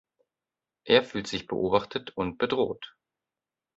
[0.83, 2.95] Er fühlt sich beobachtet und bedroht.